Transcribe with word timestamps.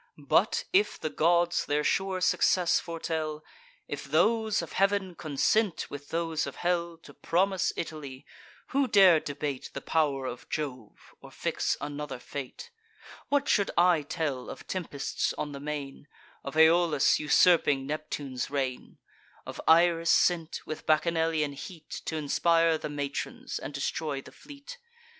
But, 0.17 0.63
if 0.73 0.99
the 0.99 1.11
gods 1.11 1.67
their 1.67 1.83
sure 1.83 2.21
success 2.21 2.79
foretell; 2.79 3.43
If 3.87 4.03
those 4.05 4.63
of 4.63 4.71
heav'n 4.73 5.13
consent 5.13 5.91
with 5.91 6.09
those 6.09 6.47
of 6.47 6.55
hell, 6.55 6.97
To 7.03 7.13
promise 7.13 7.71
Italy; 7.75 8.25
who 8.69 8.87
dare 8.87 9.19
debate 9.19 9.69
The 9.75 9.79
pow'r 9.81 10.25
of 10.25 10.49
Jove, 10.49 11.13
or 11.21 11.29
fix 11.29 11.77
another 11.79 12.17
fate? 12.17 12.71
What 13.29 13.47
should 13.47 13.69
I 13.77 14.01
tell 14.01 14.49
of 14.49 14.65
tempests 14.65 15.33
on 15.37 15.51
the 15.51 15.59
main, 15.59 16.07
Of 16.43 16.57
Aeolus 16.57 17.19
usurping 17.19 17.85
Neptune's 17.85 18.49
reign? 18.49 18.97
Of 19.45 19.61
Iris 19.67 20.09
sent, 20.09 20.65
with 20.65 20.87
Bacchanalian 20.87 21.53
heat 21.53 22.01
T' 22.05 22.17
inspire 22.17 22.79
the 22.79 22.89
matrons, 22.89 23.59
and 23.59 23.71
destroy 23.71 24.19
the 24.19 24.31
fleet? 24.31 24.79